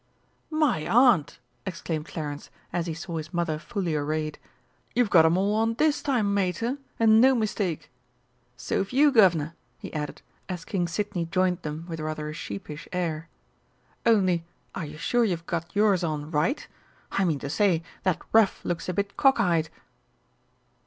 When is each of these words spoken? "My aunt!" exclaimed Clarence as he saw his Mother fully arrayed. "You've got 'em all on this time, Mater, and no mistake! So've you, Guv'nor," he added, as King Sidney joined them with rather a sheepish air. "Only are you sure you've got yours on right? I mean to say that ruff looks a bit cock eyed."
"My 0.49 0.87
aunt!" 0.87 1.37
exclaimed 1.63 2.07
Clarence 2.07 2.49
as 2.73 2.87
he 2.87 2.93
saw 2.95 3.17
his 3.17 3.31
Mother 3.31 3.59
fully 3.59 3.93
arrayed. 3.93 4.39
"You've 4.95 5.11
got 5.11 5.27
'em 5.27 5.37
all 5.37 5.53
on 5.53 5.75
this 5.75 6.01
time, 6.01 6.33
Mater, 6.33 6.79
and 6.99 7.21
no 7.21 7.35
mistake! 7.35 7.91
So've 8.57 8.91
you, 8.91 9.11
Guv'nor," 9.11 9.53
he 9.77 9.93
added, 9.93 10.23
as 10.49 10.65
King 10.65 10.87
Sidney 10.87 11.25
joined 11.25 11.61
them 11.61 11.85
with 11.87 11.99
rather 11.99 12.27
a 12.29 12.33
sheepish 12.33 12.87
air. 12.91 13.29
"Only 14.03 14.43
are 14.73 14.85
you 14.85 14.97
sure 14.97 15.23
you've 15.23 15.45
got 15.45 15.69
yours 15.75 16.03
on 16.03 16.31
right? 16.31 16.67
I 17.11 17.23
mean 17.23 17.37
to 17.37 17.49
say 17.51 17.83
that 18.01 18.23
ruff 18.33 18.65
looks 18.65 18.89
a 18.89 18.93
bit 18.93 19.15
cock 19.17 19.39
eyed." 19.39 19.69